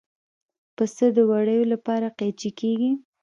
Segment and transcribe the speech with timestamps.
[0.75, 2.91] پسه د وړیو لپاره قیچي کېږي.